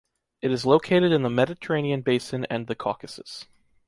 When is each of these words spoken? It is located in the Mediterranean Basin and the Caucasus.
It 0.41 0.49
is 0.49 0.65
located 0.65 1.11
in 1.11 1.21
the 1.21 1.29
Mediterranean 1.29 2.01
Basin 2.01 2.45
and 2.49 2.65
the 2.65 2.73
Caucasus. 2.73 3.45